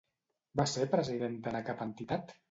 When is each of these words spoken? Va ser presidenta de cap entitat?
Va 0.61 0.63
ser 0.71 0.87
presidenta 0.93 1.53
de 1.57 1.61
cap 1.67 1.85
entitat? 1.87 2.35